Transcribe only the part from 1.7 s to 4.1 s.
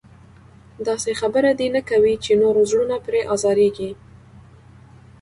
نه کوي چې نورو زړونه پرې ازارېږي.